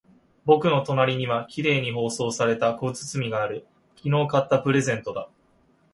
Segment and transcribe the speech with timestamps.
[0.45, 3.67] 僕の隣には綺麗に包装された小包がある。
[3.97, 5.29] 昨日買ったプレゼントだ。